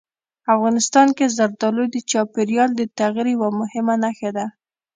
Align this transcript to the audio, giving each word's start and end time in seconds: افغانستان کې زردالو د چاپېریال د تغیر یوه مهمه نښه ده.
افغانستان 0.53 1.07
کې 1.17 1.33
زردالو 1.37 1.83
د 1.93 1.97
چاپېریال 2.11 2.69
د 2.75 2.81
تغیر 2.97 3.27
یوه 3.35 3.49
مهمه 3.59 3.95
نښه 4.03 4.29
ده. 4.37 4.45